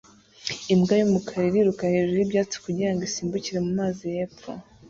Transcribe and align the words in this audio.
Imbwa 0.73 0.93
yumukara 0.99 1.43
iriruka 1.47 1.83
hejuru 1.93 2.19
yibyatsi 2.21 2.57
kugirango 2.65 3.01
isimbukire 3.09 3.59
mumazi 3.65 4.03
hepfo 4.17 4.49